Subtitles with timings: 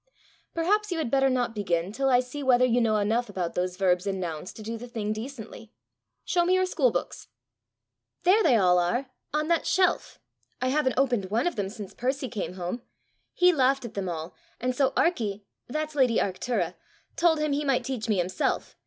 [0.55, 3.77] Perhaps you had better not begin till I see whether you know enough about those
[3.77, 5.73] verbs and nouns to do the thing decently.
[6.25, 7.27] Show me your school books."
[8.23, 10.19] "There they all are on that shelf!
[10.59, 12.81] I haven't opened one of them since Percy came home.
[13.35, 16.73] He laughed at them all, and so Arkie that's lady Arctura,
[17.15, 18.75] told him he might teach me himself.